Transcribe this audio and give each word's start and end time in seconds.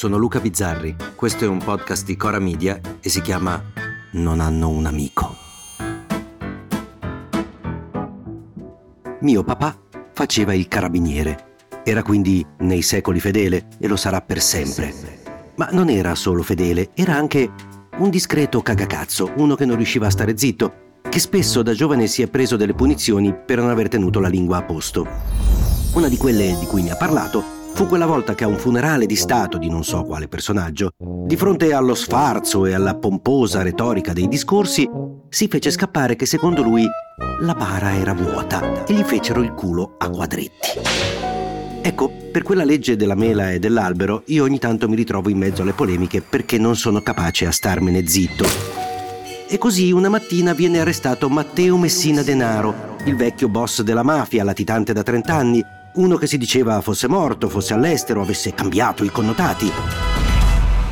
sono 0.00 0.16
Luca 0.16 0.40
Bizzarri, 0.40 0.96
questo 1.14 1.44
è 1.44 1.46
un 1.46 1.58
podcast 1.58 2.06
di 2.06 2.16
Cora 2.16 2.38
Media 2.38 2.80
e 3.02 3.10
si 3.10 3.20
chiama 3.20 3.62
Non 4.12 4.40
hanno 4.40 4.70
un 4.70 4.86
amico. 4.86 5.36
Mio 9.20 9.44
papà 9.44 9.78
faceva 10.14 10.54
il 10.54 10.68
carabiniere, 10.68 11.58
era 11.84 12.02
quindi 12.02 12.42
nei 12.60 12.80
secoli 12.80 13.20
fedele 13.20 13.68
e 13.78 13.88
lo 13.88 13.96
sarà 13.96 14.22
per 14.22 14.40
sempre. 14.40 14.94
Ma 15.56 15.68
non 15.70 15.90
era 15.90 16.14
solo 16.14 16.42
fedele, 16.42 16.92
era 16.94 17.14
anche 17.14 17.50
un 17.98 18.08
discreto 18.08 18.62
cagacazzo, 18.62 19.32
uno 19.36 19.54
che 19.54 19.66
non 19.66 19.76
riusciva 19.76 20.06
a 20.06 20.10
stare 20.10 20.38
zitto, 20.38 21.00
che 21.10 21.18
spesso 21.18 21.60
da 21.60 21.74
giovane 21.74 22.06
si 22.06 22.22
è 22.22 22.26
preso 22.26 22.56
delle 22.56 22.72
punizioni 22.72 23.34
per 23.34 23.58
non 23.58 23.68
aver 23.68 23.88
tenuto 23.88 24.18
la 24.18 24.28
lingua 24.28 24.56
a 24.56 24.62
posto. 24.62 25.06
Una 25.92 26.08
di 26.08 26.16
quelle 26.16 26.56
di 26.58 26.64
cui 26.64 26.80
mi 26.80 26.90
ha 26.90 26.96
parlato 26.96 27.59
Fu 27.74 27.86
quella 27.86 28.06
volta 28.06 28.34
che 28.34 28.44
a 28.44 28.46
un 28.46 28.56
funerale 28.56 29.06
di 29.06 29.16
Stato 29.16 29.58
di 29.58 29.68
non 29.68 29.84
so 29.84 30.02
quale 30.02 30.28
personaggio, 30.28 30.90
di 30.98 31.36
fronte 31.36 31.72
allo 31.72 31.94
sfarzo 31.94 32.66
e 32.66 32.74
alla 32.74 32.94
pomposa 32.94 33.62
retorica 33.62 34.12
dei 34.12 34.28
discorsi, 34.28 34.88
si 35.28 35.48
fece 35.48 35.70
scappare 35.70 36.16
che 36.16 36.26
secondo 36.26 36.62
lui 36.62 36.86
la 37.40 37.54
bara 37.54 37.94
era 37.94 38.12
vuota 38.12 38.84
e 38.84 38.92
gli 38.92 39.02
fecero 39.02 39.40
il 39.42 39.52
culo 39.52 39.94
a 39.98 40.10
quadretti. 40.10 40.68
Ecco, 41.82 42.12
per 42.30 42.42
quella 42.42 42.64
legge 42.64 42.96
della 42.96 43.14
mela 43.14 43.52
e 43.52 43.58
dell'albero 43.58 44.22
io 44.26 44.44
ogni 44.44 44.58
tanto 44.58 44.88
mi 44.88 44.96
ritrovo 44.96 45.30
in 45.30 45.38
mezzo 45.38 45.62
alle 45.62 45.72
polemiche 45.72 46.20
perché 46.20 46.58
non 46.58 46.76
sono 46.76 47.00
capace 47.00 47.46
a 47.46 47.50
starmene 47.50 48.06
zitto. 48.06 48.44
E 49.48 49.58
così 49.58 49.90
una 49.90 50.08
mattina 50.08 50.52
viene 50.52 50.80
arrestato 50.80 51.28
Matteo 51.28 51.76
Messina 51.76 52.22
Denaro, 52.22 52.96
il 53.04 53.16
vecchio 53.16 53.48
boss 53.48 53.80
della 53.80 54.02
mafia, 54.02 54.44
latitante 54.44 54.92
da 54.92 55.02
30 55.02 55.34
anni, 55.34 55.64
uno 55.94 56.16
che 56.16 56.26
si 56.26 56.38
diceva 56.38 56.80
fosse 56.80 57.08
morto, 57.08 57.48
fosse 57.48 57.74
all'estero, 57.74 58.22
avesse 58.22 58.54
cambiato 58.54 59.02
i 59.02 59.10
connotati. 59.10 59.70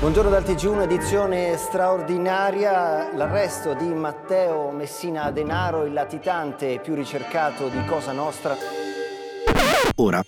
Buongiorno 0.00 0.30
dal 0.30 0.42
TG1, 0.42 0.82
edizione 0.82 1.56
straordinaria. 1.56 3.14
L'arresto 3.14 3.74
di 3.74 3.86
Matteo 3.86 4.70
Messina 4.70 5.30
Denaro, 5.30 5.84
il 5.84 5.92
latitante 5.92 6.80
più 6.82 6.94
ricercato 6.94 7.68
di 7.68 7.84
Cosa 7.84 8.12
Nostra. 8.12 8.56
Ora, 9.96 10.22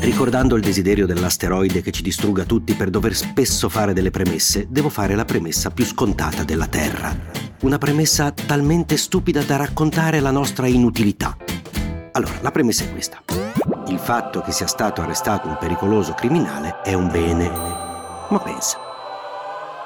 ricordando 0.00 0.56
il 0.56 0.62
desiderio 0.62 1.06
dell'asteroide 1.06 1.80
che 1.80 1.90
ci 1.90 2.02
distrugga 2.02 2.44
tutti 2.44 2.74
per 2.74 2.90
dover 2.90 3.16
spesso 3.16 3.68
fare 3.70 3.94
delle 3.94 4.10
premesse, 4.10 4.66
devo 4.68 4.90
fare 4.90 5.14
la 5.14 5.24
premessa 5.24 5.70
più 5.70 5.86
scontata 5.86 6.44
della 6.44 6.66
Terra. 6.66 7.16
Una 7.62 7.78
premessa 7.78 8.30
talmente 8.30 8.98
stupida 8.98 9.42
da 9.42 9.56
raccontare 9.56 10.20
la 10.20 10.30
nostra 10.30 10.66
inutilità. 10.66 11.34
Allora, 12.12 12.34
la 12.42 12.50
premessa 12.50 12.84
è 12.84 12.92
questa 12.92 13.22
il 13.88 13.98
fatto 13.98 14.40
che 14.40 14.52
sia 14.52 14.66
stato 14.66 15.02
arrestato 15.02 15.48
un 15.48 15.56
pericoloso 15.58 16.14
criminale 16.14 16.80
è 16.82 16.94
un 16.94 17.08
bene. 17.08 17.48
Ma 17.48 18.40
pensa. 18.42 18.78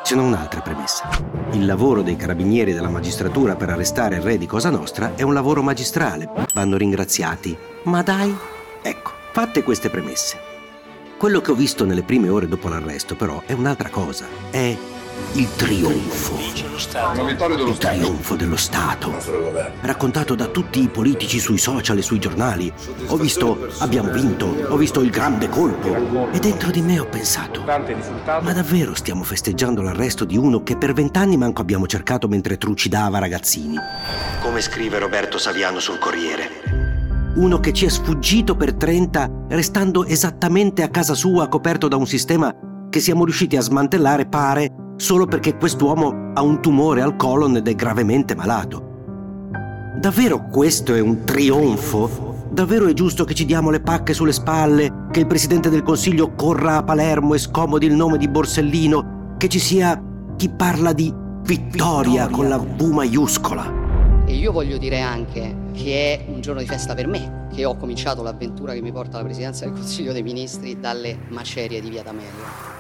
C'è 0.02 0.14
un'altra 0.14 0.60
premessa. 0.60 1.08
Il 1.50 1.66
lavoro 1.66 2.02
dei 2.02 2.16
carabinieri 2.16 2.70
e 2.70 2.74
della 2.74 2.88
magistratura 2.88 3.56
per 3.56 3.70
arrestare 3.70 4.16
il 4.16 4.22
re 4.22 4.38
di 4.38 4.46
Cosa 4.46 4.70
Nostra 4.70 5.12
è 5.16 5.22
un 5.22 5.34
lavoro 5.34 5.62
magistrale. 5.62 6.30
Vanno 6.54 6.76
ringraziati. 6.76 7.56
Ma 7.84 8.02
dai. 8.02 8.34
Ecco, 8.82 9.10
fatte 9.32 9.62
queste 9.62 9.90
premesse. 9.90 10.38
Quello 11.18 11.40
che 11.40 11.50
ho 11.50 11.54
visto 11.54 11.84
nelle 11.84 12.04
prime 12.04 12.28
ore 12.28 12.46
dopo 12.46 12.68
l'arresto, 12.68 13.16
però, 13.16 13.42
è 13.44 13.52
un'altra 13.52 13.88
cosa. 13.88 14.24
È 14.50 14.76
il 15.32 15.48
trionfo. 15.56 16.36
Il 16.38 17.76
trionfo 17.78 18.34
dello 18.34 18.56
Stato. 18.56 19.14
Raccontato 19.80 20.34
da 20.34 20.46
tutti 20.46 20.82
i 20.82 20.88
politici 20.88 21.38
sui 21.38 21.58
social 21.58 21.98
e 21.98 22.02
sui 22.02 22.18
giornali. 22.18 22.72
Ho 23.06 23.16
visto 23.16 23.68
abbiamo 23.78 24.10
vinto, 24.10 24.46
ho 24.68 24.76
visto 24.76 25.00
il 25.00 25.10
grande 25.10 25.48
colpo. 25.48 26.30
E 26.32 26.38
dentro 26.38 26.70
di 26.70 26.80
me 26.80 26.98
ho 26.98 27.06
pensato, 27.06 27.62
ma 27.64 28.52
davvero 28.52 28.94
stiamo 28.94 29.22
festeggiando 29.22 29.82
l'arresto 29.82 30.24
di 30.24 30.36
uno 30.36 30.62
che 30.62 30.76
per 30.76 30.92
vent'anni 30.92 31.36
manco 31.36 31.60
abbiamo 31.60 31.86
cercato 31.86 32.26
mentre 32.28 32.58
trucidava 32.58 33.18
ragazzini? 33.18 33.76
Come 34.42 34.60
scrive 34.60 34.98
Roberto 34.98 35.38
Saviano 35.38 35.78
sul 35.78 35.98
Corriere 35.98 36.86
uno 37.34 37.60
che 37.60 37.72
ci 37.72 37.84
è 37.84 37.88
sfuggito 37.88 38.56
per 38.56 38.74
30, 38.74 39.44
restando 39.50 40.04
esattamente 40.04 40.82
a 40.82 40.88
casa 40.88 41.14
sua 41.14 41.46
coperto 41.46 41.86
da 41.86 41.94
un 41.94 42.06
sistema 42.06 42.52
che 42.90 42.98
siamo 42.98 43.24
riusciti 43.24 43.56
a 43.56 43.60
smantellare, 43.60 44.26
pare, 44.26 44.72
solo 44.98 45.26
perché 45.26 45.56
quest'uomo 45.56 46.32
ha 46.34 46.42
un 46.42 46.60
tumore 46.60 47.00
al 47.00 47.16
colon 47.16 47.56
ed 47.56 47.68
è 47.68 47.74
gravemente 47.74 48.34
malato. 48.34 48.86
Davvero 49.98 50.46
questo 50.48 50.94
è 50.94 51.00
un 51.00 51.24
trionfo? 51.24 52.46
Davvero 52.50 52.86
è 52.86 52.92
giusto 52.92 53.24
che 53.24 53.34
ci 53.34 53.44
diamo 53.44 53.70
le 53.70 53.80
pacche 53.80 54.12
sulle 54.12 54.32
spalle, 54.32 55.06
che 55.10 55.20
il 55.20 55.26
Presidente 55.26 55.70
del 55.70 55.82
Consiglio 55.82 56.34
corra 56.34 56.76
a 56.76 56.82
Palermo 56.82 57.34
e 57.34 57.38
scomodi 57.38 57.86
il 57.86 57.94
nome 57.94 58.18
di 58.18 58.28
Borsellino, 58.28 59.34
che 59.38 59.48
ci 59.48 59.60
sia 59.60 60.02
chi 60.36 60.48
parla 60.48 60.92
di 60.92 61.12
vittoria, 61.42 62.26
vittoria. 62.26 62.28
con 62.28 62.48
la 62.48 62.58
V 62.58 62.82
maiuscola? 62.92 64.24
E 64.26 64.34
io 64.34 64.50
voglio 64.50 64.78
dire 64.78 65.00
anche 65.00 65.56
che 65.72 66.24
è 66.24 66.30
un 66.30 66.40
giorno 66.40 66.60
di 66.60 66.66
festa 66.66 66.94
per 66.94 67.06
me, 67.06 67.46
che 67.52 67.64
ho 67.64 67.76
cominciato 67.76 68.22
l'avventura 68.22 68.72
che 68.72 68.80
mi 68.80 68.92
porta 68.92 69.16
alla 69.16 69.26
Presidenza 69.26 69.64
del 69.64 69.74
Consiglio 69.74 70.12
dei 70.12 70.22
Ministri 70.22 70.78
dalle 70.80 71.18
macerie 71.28 71.80
di 71.80 71.88
Via 71.88 72.02
D'Amelio. 72.02 72.77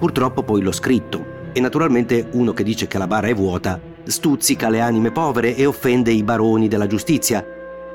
Purtroppo 0.00 0.42
poi 0.42 0.62
l'ho 0.62 0.72
scritto 0.72 1.52
e 1.52 1.60
naturalmente 1.60 2.26
uno 2.32 2.52
che 2.52 2.64
dice 2.64 2.88
che 2.88 2.98
la 2.98 3.06
bara 3.06 3.28
è 3.28 3.34
vuota 3.34 3.90
stuzzica 4.10 4.68
le 4.68 4.80
anime 4.80 5.10
povere 5.10 5.54
e 5.54 5.66
offende 5.66 6.10
i 6.10 6.22
baroni 6.22 6.68
della 6.68 6.86
giustizia. 6.86 7.44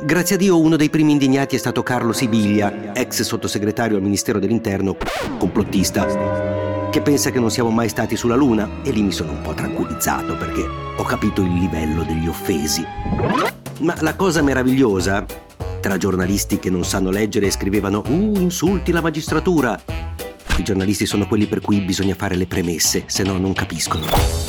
Grazie 0.02 0.36
a 0.36 0.38
Dio 0.38 0.60
uno 0.60 0.76
dei 0.76 0.90
primi 0.90 1.12
indignati 1.12 1.56
è 1.56 1.60
stato 1.60 1.84
Carlo 1.84 2.14
Sibiglia, 2.14 2.94
ex 2.94 3.22
sottosegretario 3.22 3.96
al 3.96 4.04
Ministero 4.04 4.40
dell'Interno, 4.40 4.98
complottista, 5.38 6.90
che 6.90 7.02
pensa 7.02 7.32
che 7.32 7.40
non 7.40 7.50
siamo 7.50 7.70
mai 7.70 7.90
stati 7.90 8.16
sulla 8.16 8.36
Luna 8.36 8.82
e 8.84 8.92
lì 8.92 9.02
mi 9.02 9.12
sono 9.12 9.32
un 9.32 9.42
po' 9.42 9.54
tranquillizzato 9.54 10.36
perché 10.36 10.66
ho 10.98 11.04
capito 11.04 11.42
il 11.42 11.54
livello 11.54 12.04
degli 12.04 12.28
offesi. 12.28 12.86
Ma 13.80 13.96
la 14.00 14.16
cosa 14.16 14.42
meravigliosa, 14.42 15.26
tra 15.80 15.98
giornalisti 15.98 16.60
che 16.60 16.70
non 16.70 16.84
sanno 16.84 17.10
leggere 17.10 17.48
e 17.48 17.52
scrivevano 17.52 18.04
Uh, 18.06 18.34
insulti 18.38 18.92
la 18.92 19.02
magistratura, 19.02 19.80
i 20.62 20.64
giornalisti 20.64 21.06
sono 21.06 21.28
quelli 21.28 21.46
per 21.48 21.62
cui 21.62 21.80
bisogna 21.82 22.16
fare 22.16 22.36
le 22.36 22.48
premesse, 22.48 23.04
se 23.08 23.24
no 23.24 23.38
non 23.38 23.54
capiscono. 23.54 24.06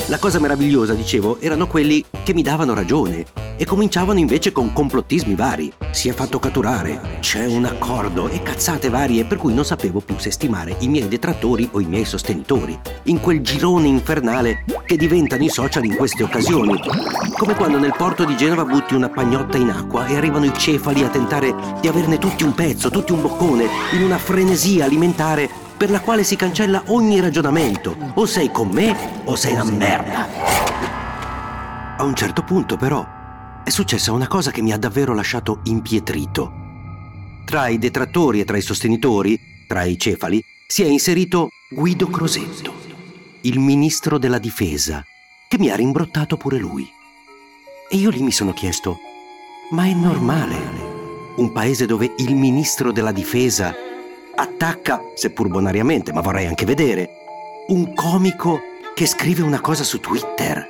La 0.07 0.19
cosa 0.19 0.39
meravigliosa, 0.39 0.93
dicevo, 0.93 1.39
erano 1.39 1.67
quelli 1.67 2.03
che 2.23 2.33
mi 2.33 2.41
davano 2.41 2.73
ragione 2.73 3.25
e 3.57 3.65
cominciavano 3.65 4.19
invece 4.19 4.51
con 4.51 4.71
complottismi 4.71 5.35
vari. 5.35 5.71
Si 5.91 6.07
è 6.07 6.13
fatto 6.13 6.39
catturare, 6.39 7.17
c'è 7.19 7.45
un 7.45 7.65
accordo 7.65 8.29
e 8.29 8.41
cazzate 8.41 8.89
varie 8.89 9.25
per 9.25 9.37
cui 9.37 9.53
non 9.53 9.65
sapevo 9.65 9.99
più 9.99 10.15
se 10.17 10.31
stimare 10.31 10.75
i 10.79 10.87
miei 10.87 11.07
detrattori 11.07 11.67
o 11.71 11.81
i 11.81 11.85
miei 11.85 12.05
sostenitori. 12.05 12.79
In 13.03 13.19
quel 13.19 13.41
girone 13.41 13.87
infernale 13.87 14.63
che 14.85 14.95
diventano 14.95 15.43
i 15.43 15.49
social 15.49 15.85
in 15.85 15.95
queste 15.95 16.23
occasioni. 16.23 16.79
Come 17.37 17.55
quando 17.55 17.79
nel 17.79 17.95
porto 17.97 18.23
di 18.23 18.37
Genova 18.37 18.63
butti 18.63 18.93
una 18.93 19.09
pagnotta 19.09 19.57
in 19.57 19.69
acqua 19.69 20.05
e 20.07 20.15
arrivano 20.15 20.45
i 20.45 20.53
cefali 20.53 21.03
a 21.03 21.09
tentare 21.09 21.53
di 21.81 21.87
averne 21.87 22.17
tutti 22.17 22.43
un 22.43 22.53
pezzo, 22.53 22.89
tutti 22.89 23.11
un 23.11 23.21
boccone, 23.21 23.65
in 23.93 24.03
una 24.03 24.17
frenesia 24.17 24.85
alimentare 24.85 25.65
per 25.77 25.91
la 25.91 26.01
quale 26.01 26.23
si 26.23 26.35
cancella 26.35 26.83
ogni 26.87 27.19
ragionamento. 27.19 27.95
O 28.15 28.25
sei 28.25 28.51
con 28.51 28.69
me 28.69 29.21
o 29.25 29.35
sei 29.35 29.53
una 29.53 29.63
merda. 29.63 30.27
A 31.97 32.03
un 32.03 32.15
certo 32.15 32.43
punto, 32.43 32.75
però, 32.75 33.05
è 33.63 33.69
successa 33.69 34.11
una 34.11 34.27
cosa 34.27 34.51
che 34.51 34.61
mi 34.61 34.71
ha 34.71 34.77
davvero 34.77 35.13
lasciato 35.13 35.59
impietrito. 35.63 36.51
Tra 37.45 37.67
i 37.67 37.77
detrattori 37.77 38.39
e 38.39 38.45
tra 38.45 38.57
i 38.57 38.61
sostenitori, 38.61 39.39
tra 39.67 39.83
i 39.83 39.97
cefali, 39.97 40.43
si 40.67 40.83
è 40.83 40.87
inserito 40.87 41.49
Guido 41.69 42.07
Crosetto, 42.07 42.73
il 43.41 43.59
ministro 43.59 44.17
della 44.17 44.37
difesa, 44.37 45.03
che 45.47 45.57
mi 45.59 45.69
ha 45.69 45.75
rimbrottato 45.75 46.37
pure 46.37 46.57
lui. 46.57 46.89
E 47.89 47.95
io 47.95 48.09
lì 48.09 48.21
mi 48.21 48.31
sono 48.31 48.51
chiesto, 48.51 48.97
ma 49.71 49.85
è 49.85 49.93
normale? 49.93 50.55
Un 51.37 51.51
paese 51.51 51.85
dove 51.85 52.13
il 52.17 52.35
ministro 52.35 52.91
della 52.91 53.11
difesa 53.11 53.73
attacca, 54.39 55.01
seppur 55.15 55.47
bonariamente, 55.47 56.13
ma 56.13 56.21
vorrei 56.21 56.45
anche 56.45 56.65
vedere, 56.65 57.09
un 57.69 57.93
comico 57.93 58.59
che 58.93 59.07
scrive 59.07 59.41
una 59.41 59.59
cosa 59.59 59.83
su 59.83 59.99
Twitter. 59.99 60.65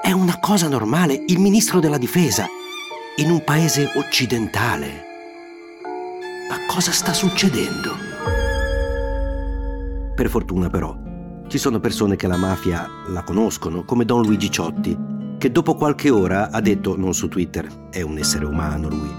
È 0.00 0.12
una 0.12 0.38
cosa 0.38 0.68
normale, 0.68 1.20
il 1.26 1.40
ministro 1.40 1.80
della 1.80 1.98
difesa, 1.98 2.46
in 3.16 3.30
un 3.30 3.42
paese 3.42 3.90
occidentale. 3.96 5.04
Ma 6.48 6.58
cosa 6.66 6.92
sta 6.92 7.12
succedendo? 7.12 7.96
Per 10.14 10.28
fortuna 10.28 10.70
però, 10.70 10.96
ci 11.48 11.58
sono 11.58 11.80
persone 11.80 12.14
che 12.14 12.28
la 12.28 12.36
mafia 12.36 12.88
la 13.08 13.22
conoscono, 13.24 13.84
come 13.84 14.04
Don 14.04 14.22
Luigi 14.22 14.50
Ciotti, 14.50 14.96
che 15.38 15.50
dopo 15.50 15.74
qualche 15.74 16.10
ora 16.10 16.50
ha 16.50 16.60
detto, 16.60 16.96
non 16.96 17.12
su 17.12 17.26
Twitter, 17.28 17.88
è 17.90 18.02
un 18.02 18.18
essere 18.18 18.44
umano 18.44 18.88
lui, 18.88 19.10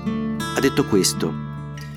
ha 0.55 0.59
detto 0.61 0.85
questo. 0.85 1.43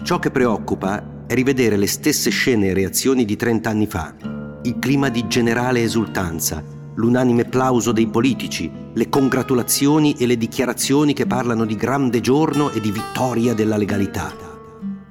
Ciò 0.02 0.18
che 0.18 0.30
preoccupa 0.30 1.16
è 1.28 1.34
rivedere 1.34 1.76
le 1.76 1.86
stesse 1.86 2.30
scene 2.30 2.68
e 2.68 2.72
reazioni 2.72 3.26
di 3.26 3.36
30 3.36 3.68
anni 3.68 3.86
fa, 3.86 4.14
il 4.62 4.78
clima 4.78 5.10
di 5.10 5.28
generale 5.28 5.82
esultanza, 5.82 6.64
l'unanime 6.94 7.44
plauso 7.44 7.92
dei 7.92 8.06
politici, 8.06 8.72
le 8.94 9.08
congratulazioni 9.10 10.14
e 10.18 10.24
le 10.24 10.38
dichiarazioni 10.38 11.12
che 11.12 11.26
parlano 11.26 11.66
di 11.66 11.76
grande 11.76 12.22
giorno 12.22 12.70
e 12.70 12.80
di 12.80 12.90
vittoria 12.90 13.52
della 13.52 13.76
legalità. 13.76 14.34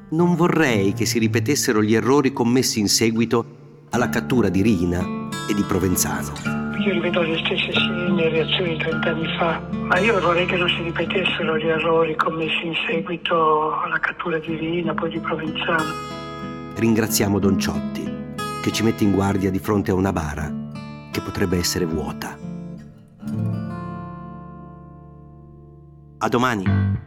Non 0.09 0.33
vorrei 0.35 0.93
che 0.93 1.05
si 1.05 1.19
ripetessero 1.19 1.83
gli 1.83 1.93
errori 1.93 2.33
commessi 2.33 2.79
in 2.79 2.89
seguito 2.89 3.85
alla 3.91 4.09
cattura 4.09 4.49
di 4.49 4.63
Rina 4.63 5.29
e 5.47 5.53
di 5.53 5.61
Provenzano. 5.61 6.56
Io 6.79 6.91
rivedo 6.91 7.21
le 7.21 7.37
stesse 7.39 7.71
scene, 7.71 8.29
reazioni 8.29 8.77
di 8.77 8.77
30 8.77 9.09
anni 9.09 9.27
fa, 9.37 9.59
ma 9.71 9.97
io 9.99 10.19
vorrei 10.19 10.45
che 10.45 10.57
non 10.57 10.69
si 10.69 10.83
ripetessero 10.83 11.57
gli 11.57 11.67
errori 11.67 12.15
commessi 12.15 12.65
in 12.65 12.73
seguito 12.87 13.79
alla 13.81 13.99
cattura 13.99 14.37
di 14.37 14.55
Rina, 14.55 14.93
poi 14.93 15.09
di 15.09 15.19
Provenzano. 15.19 15.83
Ringraziamo 16.75 17.39
Don 17.39 17.57
Ciotti, 17.59 18.07
che 18.61 18.71
ci 18.71 18.83
mette 18.83 19.03
in 19.03 19.11
guardia 19.11 19.49
di 19.49 19.59
fronte 19.59 19.91
a 19.91 19.95
una 19.95 20.13
bara 20.13 20.53
che 21.11 21.21
potrebbe 21.21 21.57
essere 21.57 21.85
vuota. 21.85 22.37
A 26.19 26.27
domani! 26.29 27.06